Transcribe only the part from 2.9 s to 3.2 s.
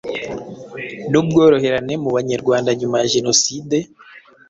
ya